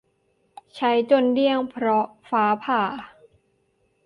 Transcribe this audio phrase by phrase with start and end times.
[0.75, 2.83] ใช้จนเดี้ยงเพราะฟ้าผ่า